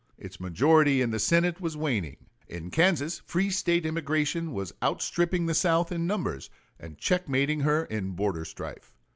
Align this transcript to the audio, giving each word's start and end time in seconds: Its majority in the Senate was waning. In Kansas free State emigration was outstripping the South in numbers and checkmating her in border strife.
Its 0.17 0.39
majority 0.39 0.99
in 0.99 1.11
the 1.11 1.19
Senate 1.19 1.61
was 1.61 1.77
waning. 1.77 2.17
In 2.47 2.71
Kansas 2.71 3.19
free 3.23 3.51
State 3.51 3.85
emigration 3.85 4.51
was 4.51 4.73
outstripping 4.81 5.45
the 5.45 5.53
South 5.53 5.91
in 5.91 6.07
numbers 6.07 6.49
and 6.79 6.97
checkmating 6.97 7.59
her 7.59 7.85
in 7.85 8.13
border 8.13 8.43
strife. 8.43 8.95